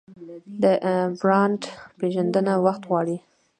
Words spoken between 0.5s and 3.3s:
د برانډ پیژندنه وخت غواړي.